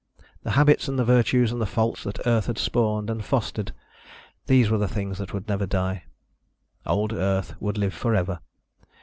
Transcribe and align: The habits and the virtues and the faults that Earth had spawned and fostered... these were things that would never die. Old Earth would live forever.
The 0.41 0.53
habits 0.57 0.87
and 0.87 0.97
the 0.97 1.05
virtues 1.05 1.51
and 1.51 1.61
the 1.61 1.67
faults 1.67 2.03
that 2.05 2.17
Earth 2.25 2.47
had 2.47 2.57
spawned 2.57 3.07
and 3.07 3.23
fostered... 3.23 3.71
these 4.47 4.67
were 4.67 4.87
things 4.87 5.19
that 5.19 5.31
would 5.31 5.47
never 5.47 5.67
die. 5.67 6.05
Old 6.87 7.13
Earth 7.13 7.53
would 7.59 7.77
live 7.77 7.93
forever. 7.93 8.39